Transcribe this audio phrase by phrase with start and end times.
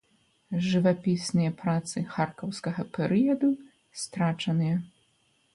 [0.67, 3.53] Жывапісныя працы харкаўскага перыяду
[4.05, 4.71] страчаны.